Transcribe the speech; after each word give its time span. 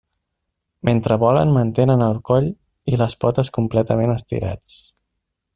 Mentre 0.89 1.17
volen 1.23 1.51
mantenen 1.57 2.03
el 2.07 2.19
coll 2.31 2.49
i 2.95 3.01
les 3.05 3.17
potes 3.27 3.55
completament 3.59 4.19
estirats. 4.19 4.79